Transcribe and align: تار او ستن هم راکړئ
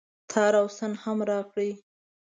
تار 0.31 0.53
او 0.61 0.67
ستن 0.75 0.91
هم 1.03 1.17
راکړئ 1.29 1.71